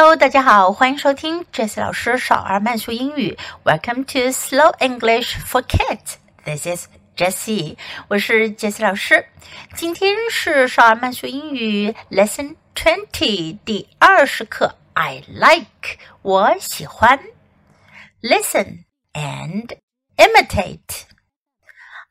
[0.00, 3.36] Hello，大家好，欢迎收听 Jessie 老师少儿慢速英语。
[3.64, 6.18] Welcome to Slow English for Kids.
[6.44, 6.86] This is
[7.16, 7.76] Jessie，
[8.06, 9.26] 我是 Jessie 老师。
[9.74, 14.76] 今天是少儿慢速英语 Lesson Twenty 第二十课。
[14.92, 15.98] I like
[19.14, 19.76] and
[20.16, 21.06] imitate.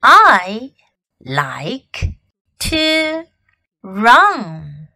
[0.00, 0.70] I
[1.18, 2.14] like
[2.60, 3.28] to
[3.82, 4.88] run.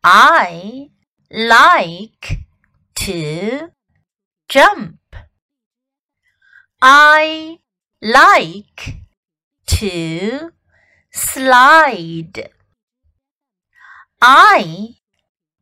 [0.00, 0.90] I
[1.32, 2.40] like
[2.94, 3.70] to
[4.48, 4.98] jump.
[6.82, 7.58] I
[8.02, 8.98] like
[9.66, 10.50] to
[11.10, 12.50] slide.
[14.20, 14.96] I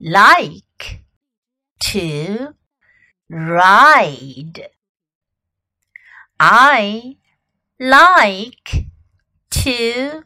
[0.01, 1.03] like
[1.85, 2.55] to
[3.29, 4.69] ride.
[6.41, 7.17] I
[7.79, 8.87] like
[9.51, 10.25] to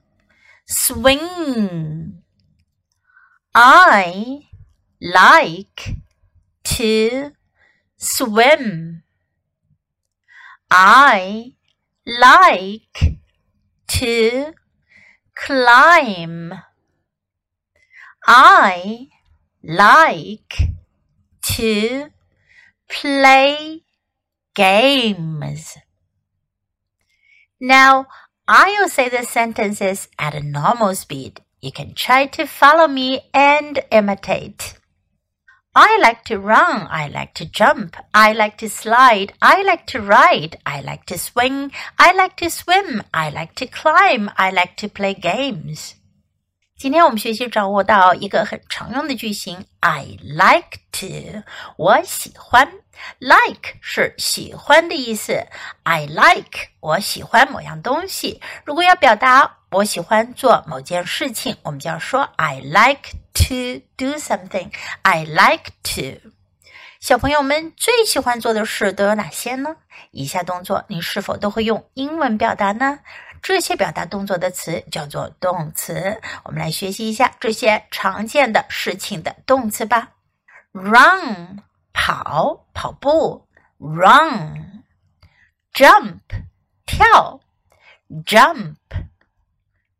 [0.67, 2.23] swing.
[3.55, 4.49] I
[5.05, 5.97] like
[6.65, 7.33] to
[7.99, 9.03] swim.
[10.71, 11.53] I
[12.07, 13.19] like
[13.89, 14.55] to
[15.35, 16.55] climb.
[18.27, 19.09] I
[19.63, 20.59] like
[21.43, 22.07] to
[22.89, 23.83] play
[24.55, 25.77] games.
[27.61, 28.07] Now,
[28.49, 31.43] I'll say the sentences at a normal speed.
[31.61, 34.74] You can try to follow me and imitate.
[35.74, 36.88] I like to run.
[36.88, 37.94] I like to jump.
[38.12, 39.34] I like to slide.
[39.40, 40.58] I like to ride.
[40.64, 41.72] I like to swing.
[41.96, 43.04] I like to swim.
[43.12, 44.30] I like to climb.
[44.36, 45.92] I like to play games.
[46.78, 51.44] 今天我们学习掌握到一个很常用的句型，I like to，
[51.78, 52.72] 我喜欢。
[53.20, 55.46] Like 是喜欢的意思，
[55.84, 58.42] I like 我喜欢某样东西。
[58.66, 64.73] 如果要表达我喜欢做某件事情，我们就要说 I like to do something。
[65.03, 66.33] I like to。
[67.01, 69.77] 小朋友们最喜欢做的事都有哪些呢？
[70.11, 73.01] 以下动作你是否都会用英文表达呢？
[73.43, 76.23] 这些表达动作的词叫做动词。
[76.45, 80.13] 我们来学习一下这些常见的事情的动词吧。
[80.73, 81.63] Run
[81.93, 83.47] 跑跑步
[83.79, 84.71] ，run；jump
[86.87, 87.41] 跳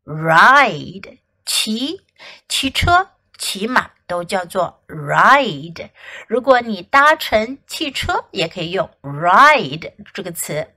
[0.05, 2.01] ，jump；ride 骑
[2.49, 5.89] 骑车骑马都叫做 ride。
[6.27, 10.73] 如果你搭乘汽车，也可以用 ride 这个词。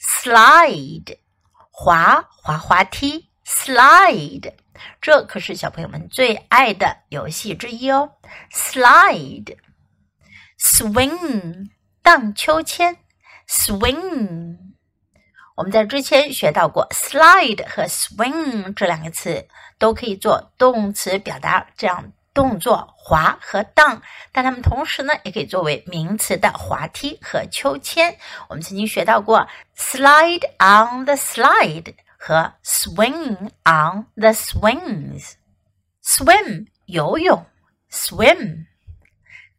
[0.00, 1.18] Slide。
[1.76, 4.52] 滑滑滑梯，slide，
[5.00, 8.12] 这可是小朋友们最爱的游戏之一哦。
[8.52, 9.58] slide，swing，
[12.00, 12.98] 荡秋千
[13.48, 14.63] ，swing。
[15.54, 19.46] 我们在之前学到过，slide 和 swing 这两个词
[19.78, 28.18] 都可以做动词表达这样动作滑和荡，但它们同时呢也可以作为名词的滑梯和秋千。
[28.48, 35.34] 我们曾经学到过 slide on the slide 和 swing on the swings。
[36.02, 37.46] swim 游泳
[37.92, 38.66] ，swim。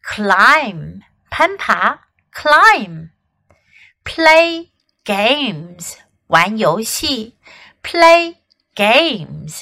[0.04, 2.02] climb 攀爬
[2.34, 3.10] ，climb，play。
[5.06, 5.94] games
[6.28, 7.38] 玩游戏
[7.84, 8.36] ，play
[8.76, 9.62] games。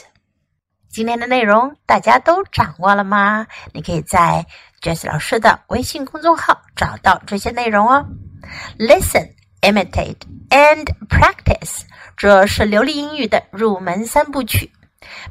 [0.89, 3.45] 今天的内容大家都掌握了吗？
[3.73, 4.45] 你可以在
[4.81, 8.05] Jess 老师的微信公众号找到这些内容哦。
[8.77, 11.81] listen, imitate and practice。
[12.15, 14.71] 这是流利英语的入门三部曲。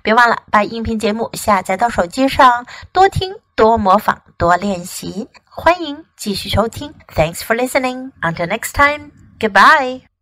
[0.02, 5.28] 别忘了把音频节目下载到手机上，多听、多模仿、多练习。
[5.44, 9.21] 欢迎继续收听，thanks for listening，until next time。
[9.42, 10.06] Goodbye.